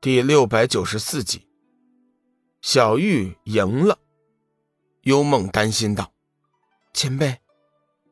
[0.00, 1.48] 第六百九十四集，
[2.62, 3.98] 小玉赢了。
[5.02, 6.12] 幽梦担心道
[6.94, 7.40] ：“前辈，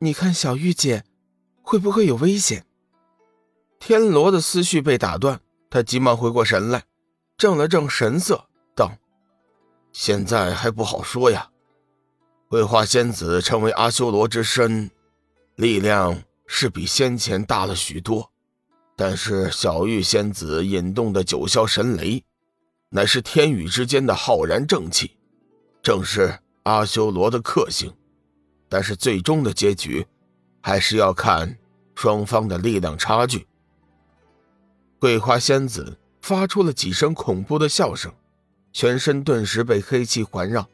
[0.01, 1.04] 你看小玉姐
[1.62, 2.67] 会不会有危险？”
[3.79, 6.83] 天罗的思绪被打断，他急忙回过神来，
[7.38, 8.90] 正了正神色，道
[9.94, 11.53] ：“现在还不好说呀。
[12.48, 14.90] 桂花仙子成为阿修罗之身，
[15.54, 18.32] 力量是比先前大了许多。”
[18.97, 22.24] 但是小玉仙子引动的九霄神雷，
[22.88, 25.19] 乃是天宇之间的浩然正气，
[25.82, 27.92] 正是阿修罗的克星。
[28.69, 30.05] 但是最终的结局，
[30.62, 31.56] 还是要看
[31.95, 33.46] 双方的力量差距。
[34.98, 38.12] 桂花仙子发出了几声恐怖的笑声，
[38.72, 40.66] 全身顿时被黑气环绕，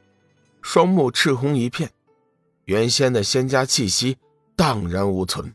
[0.63, 1.91] 双目赤红一片，
[2.65, 4.17] 原先的仙家气息
[4.57, 5.53] 荡然无存。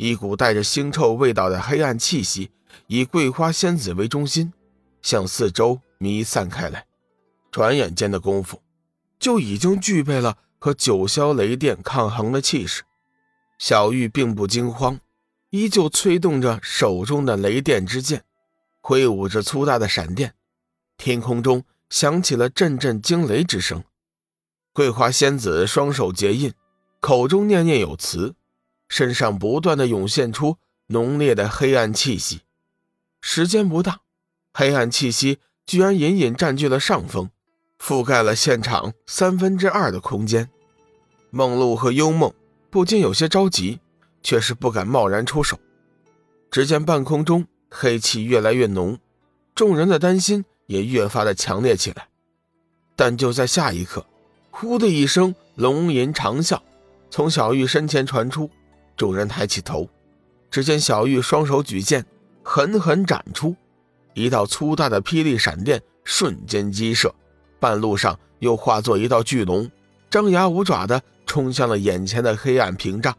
[0.00, 2.50] 一股带着腥臭味道的黑暗气息，
[2.86, 4.50] 以桂花仙子为中心，
[5.02, 6.86] 向四周弥散开来。
[7.50, 8.62] 转眼间的功夫，
[9.18, 12.82] 就已经具备了和九霄雷电抗衡的气势。
[13.58, 14.98] 小玉并不惊慌，
[15.50, 18.24] 依旧催动着手中的雷电之剑，
[18.80, 20.32] 挥舞着粗大的闪电。
[20.96, 23.84] 天空中响起了阵阵惊雷之声。
[24.72, 26.54] 桂花仙子双手结印，
[27.00, 28.34] 口中念念有词。
[28.90, 32.40] 身上不断的涌现出浓烈的黑暗气息，
[33.20, 34.00] 时间不大，
[34.52, 37.30] 黑暗气息居然隐隐占据了上风，
[37.78, 40.50] 覆盖了现场三分之二的空间。
[41.30, 42.34] 梦露和幽梦
[42.68, 43.78] 不禁有些着急，
[44.24, 45.56] 却是不敢贸然出手。
[46.50, 48.98] 只见半空中黑气越来越浓，
[49.54, 52.08] 众人的担心也越发的强烈起来。
[52.96, 54.04] 但就在下一刻，
[54.50, 56.60] 呼的一声龙吟长啸，
[57.08, 58.50] 从小玉身前传出。
[59.00, 59.88] 众人抬起头，
[60.50, 62.04] 只见小玉双手举剑，
[62.42, 63.56] 狠狠斩出，
[64.12, 67.14] 一道粗大的霹雳闪电瞬间击射，
[67.58, 69.70] 半路上又化作一道巨龙，
[70.10, 73.16] 张牙舞爪的冲向了眼前的黑暗屏障。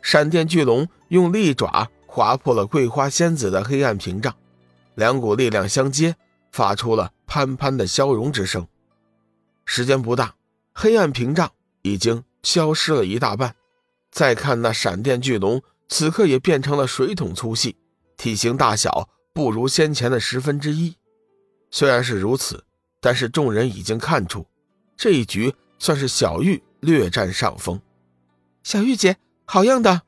[0.00, 4.32] 闪电巨龙用利爪划破了桂花仙子的黑暗屏障，
[4.94, 6.14] 两股力量相接，
[6.52, 8.64] 发出了潘潘的消融之声。
[9.64, 10.36] 时间不大，
[10.72, 11.50] 黑暗屏障
[11.82, 13.56] 已经消失了一大半。
[14.14, 17.76] 再看那闪电巨龙，此刻也变成了水桶粗细，
[18.16, 20.94] 体型大小不如先前的十分之一。
[21.72, 22.64] 虽然是如此，
[23.00, 24.46] 但是众人已经看出，
[24.96, 27.82] 这一局算是小玉略占上风。
[28.62, 29.16] 小玉姐，
[29.46, 30.02] 好样的！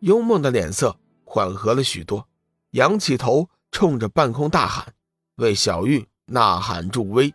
[0.00, 2.26] 幽梦的脸色缓和了许多，
[2.72, 4.92] 仰起头，冲着半空大喊，
[5.36, 7.32] 为小玉呐喊助威。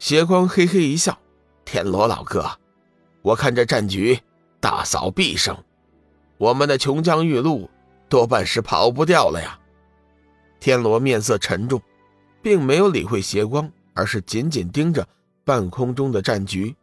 [0.00, 1.16] 邪光嘿嘿一笑
[1.64, 2.58] ：“天罗老哥，
[3.22, 4.18] 我看这战局……”
[4.64, 5.62] 大嫂必胜，
[6.38, 7.68] 我们的琼浆玉露
[8.08, 9.60] 多半是跑不掉了呀。
[10.58, 11.82] 天罗面色沉重，
[12.40, 15.06] 并没有理会邪光，而是紧紧盯着
[15.44, 16.74] 半空中的战局。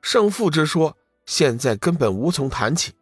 [0.00, 0.96] 胜负之说
[1.26, 2.92] 现在根本无从谈起，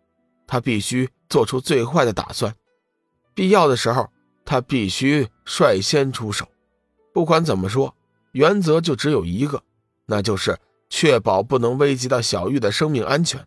[0.47, 2.54] 他必须做出最坏的打算。
[3.34, 4.09] 必要的时候，
[4.47, 6.48] 他必须率先出手。
[7.12, 7.94] 不管怎么说，
[8.33, 9.62] 原则就只有一个，
[10.06, 13.47] 那就是确保不能危及到小玉的生命安全。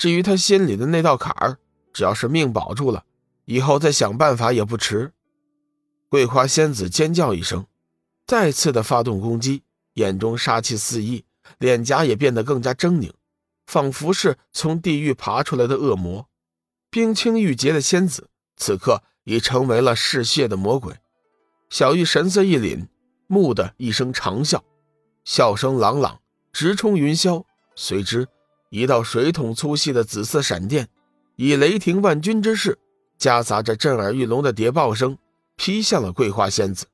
[0.00, 1.58] 至于他心里的那道坎儿，
[1.92, 3.04] 只要是命保住了，
[3.44, 5.12] 以后再想办法也不迟。
[6.08, 7.66] 桂花仙子尖叫一声，
[8.26, 9.62] 再次的发动攻击，
[9.96, 11.26] 眼中杀气四溢，
[11.58, 13.12] 脸颊也变得更加狰狞，
[13.66, 16.26] 仿佛是从地狱爬出来的恶魔。
[16.88, 20.94] 冰清玉洁的仙子，此刻已成为了嗜血的魔鬼。
[21.68, 22.88] 小玉神色一凛，
[23.26, 24.62] 木的一声长啸，
[25.24, 26.22] 笑声朗朗，
[26.54, 27.44] 直冲云霄，
[27.76, 28.26] 随之。
[28.70, 30.88] 一道水桶粗细的紫色闪电，
[31.34, 32.78] 以雷霆万钧之势，
[33.18, 35.18] 夹杂着震耳欲聋的谍报声，
[35.56, 36.86] 劈向了桂花仙子。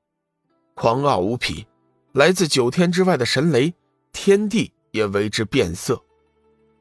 [0.74, 1.66] 狂傲无匹，
[2.12, 3.74] 来自九天之外的神雷，
[4.10, 6.02] 天地也为之变色。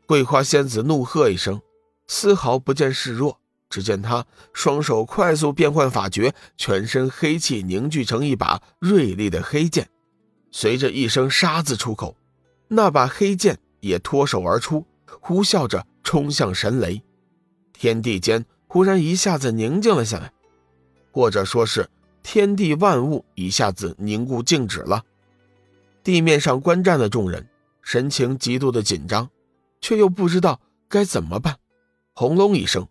[0.05, 1.61] 桂花仙子怒喝一声，
[2.07, 3.39] 丝毫不见示弱。
[3.69, 9.89] 只见她双手快速变换法诀，全身黑气凝聚成一把锐利的黑剑，
[10.51, 12.15] 随着一声“杀”字出口，
[12.69, 13.59] 那把黑剑。
[13.85, 14.83] 也脱手而出，
[15.21, 17.03] 呼啸着冲向神雷，
[17.71, 20.33] 天地间忽然一下子宁静了下来，
[21.11, 21.87] 或者说是
[22.23, 25.03] 天地万物一下子凝固静止了。
[26.03, 27.47] 地面上观战的众人
[27.83, 29.29] 神情极度的紧张，
[29.81, 30.59] 却又不知道
[30.89, 31.55] 该怎么办。
[32.13, 32.87] 轰隆一声，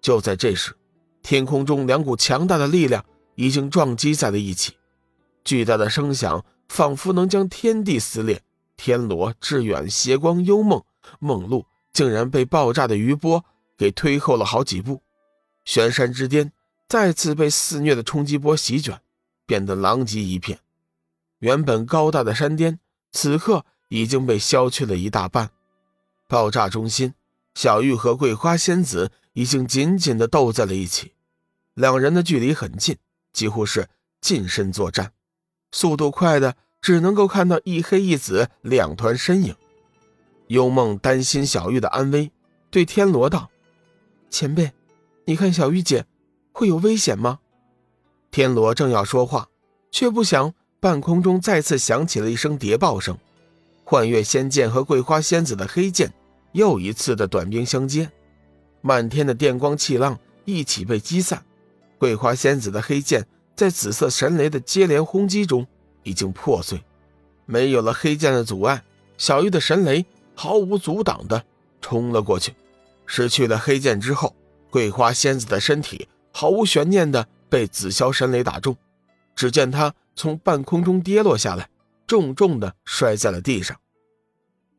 [0.00, 0.72] 就在这时，
[1.20, 3.04] 天空中两股强大的力量
[3.34, 4.74] 已经撞击在了一起，
[5.42, 8.40] 巨大的声响仿佛能将天地撕裂。
[8.78, 10.82] 天罗、致远、邪光、幽梦、
[11.18, 13.44] 梦露竟然被爆炸的余波
[13.76, 15.02] 给推后了好几步，
[15.64, 16.52] 玄山之巅
[16.88, 19.02] 再次被肆虐的冲击波席卷，
[19.44, 20.60] 变得狼藉一片。
[21.40, 22.78] 原本高大的山巅，
[23.10, 25.50] 此刻已经被削去了一大半。
[26.28, 27.14] 爆炸中心，
[27.54, 31.12] 小玉和桂花仙子已经紧紧地斗在了一起，
[31.74, 32.96] 两人的距离很近，
[33.32, 33.88] 几乎是
[34.20, 35.12] 近身作战，
[35.72, 39.54] 速度快的只能够看到一黑一紫两团身影。
[40.48, 42.30] 幽梦担心小玉的安危，
[42.70, 43.50] 对天罗道
[44.30, 44.72] ：“前辈，
[45.26, 46.06] 你看小玉姐
[46.52, 47.40] 会有危险吗？”
[48.30, 49.48] 天罗正要说话，
[49.90, 53.18] 却不想半空中再次响起了一声谍报声。
[53.84, 56.12] 幻月仙剑和桂花仙子的黑剑
[56.52, 58.10] 又一次的短兵相接，
[58.80, 61.44] 漫天的电光气浪一起被击散。
[61.98, 63.26] 桂花仙子的黑剑
[63.56, 65.66] 在紫色神雷的接连轰击中
[66.08, 66.82] 已经破碎，
[67.44, 68.82] 没有了黑剑的阻碍，
[69.18, 71.44] 小玉的神雷毫无阻挡的
[71.82, 72.54] 冲了过去。
[73.04, 74.34] 失去了黑剑之后，
[74.70, 78.76] 桂花仙子的身体毫无悬念的被紫霄神雷打中，
[79.36, 81.68] 只见她从半空中跌落下来。
[82.06, 83.76] 重重的摔在了地上。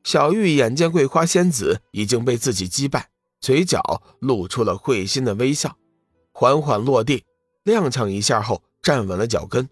[0.03, 3.07] 小玉眼见桂花仙子已经被自己击败，
[3.39, 5.77] 嘴角露出了会心的微笑，
[6.31, 7.23] 缓缓落地，
[7.65, 9.69] 踉跄一下后站稳了脚跟，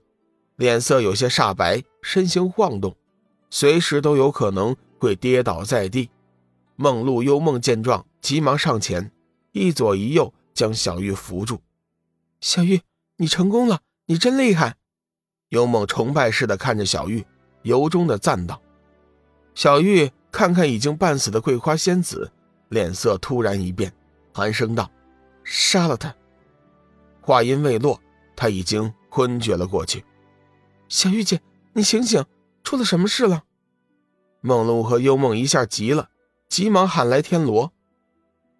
[0.58, 2.96] 脸色有些煞白，身形晃动，
[3.52, 6.10] 随时都有可能会跌倒在地。
[6.76, 9.12] 梦露幽梦见状，急忙上前，
[9.52, 11.62] 一左一右将小玉扶住。
[12.42, 12.82] 小玉，
[13.18, 14.76] 你成功了，你真厉害！
[15.50, 17.26] 幽梦崇拜似的看着小玉。
[17.62, 18.62] 由衷的赞道
[19.54, 22.32] ：“小玉看看已经半死的桂花仙子，
[22.70, 23.94] 脸色突然一变，
[24.34, 24.90] 寒声道
[25.44, 26.16] ：‘杀了他！’
[27.22, 28.00] 话音未落，
[28.36, 30.04] 他已经昏厥了过去。
[30.90, 31.42] 小玉姐，
[31.74, 32.26] 你醒醒，
[32.64, 33.44] 出了什么事了？”
[34.42, 36.10] 梦露和幽梦一下急了，
[36.50, 37.74] 急忙喊来天罗：“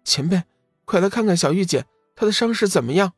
[0.04, 0.42] 前辈，
[0.84, 3.12] 快来看看小玉姐，她的伤势怎么样？”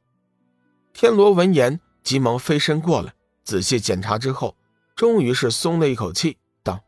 [0.93, 3.15] 天罗闻言，急忙飞身过来，
[3.45, 4.57] 仔细检查之后。
[4.97, 6.79] 终于是松了一口气，道：“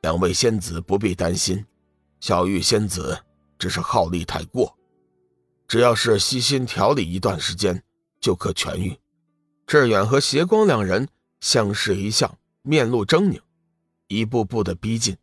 [0.00, 1.66] 两位仙子不必担心，
[2.20, 3.18] 小玉仙子
[3.58, 4.78] 只是耗力太过，
[5.66, 7.82] 只要是悉心调理一段时间
[8.20, 8.96] 就可痊愈。”
[9.66, 11.08] 志远和邪光两人
[11.46, 13.40] 相视一笑，面露狰狞，
[14.08, 15.16] 一步步的逼近。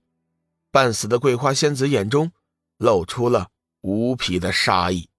[0.71, 2.31] 半死的桂花仙子眼中
[2.77, 3.49] 露出了
[3.81, 5.09] 无匹的杀意。